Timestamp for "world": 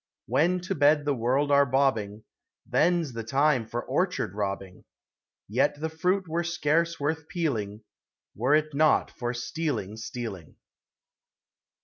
1.13-1.51